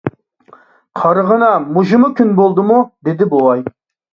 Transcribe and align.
—قارىغىنا، 1.01 1.49
مۇشۇمۇ 1.75 2.09
كۈن 2.21 2.35
بولدىمۇ؟— 2.43 2.81
دېدى 3.09 3.29
بوۋاي. 3.37 3.67